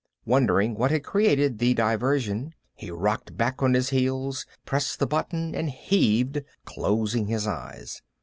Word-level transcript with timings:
Wondering 0.25 0.73
what 0.73 0.89
had 0.89 1.03
created 1.03 1.59
the 1.59 1.75
diversion, 1.75 2.55
he 2.73 2.89
rocked 2.89 3.37
back 3.37 3.61
on 3.61 3.75
his 3.75 3.91
heels, 3.91 4.47
pressed 4.65 4.97
the 4.97 5.05
button, 5.05 5.53
and 5.53 5.69
heaved, 5.69 6.41
closing 6.65 7.27
his 7.27 7.45
eyes. 7.45 8.01